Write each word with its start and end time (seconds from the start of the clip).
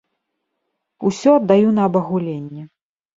Усё 1.09 1.29
аддаю 1.39 1.69
на 1.75 1.83
абагуленне. 1.91 2.63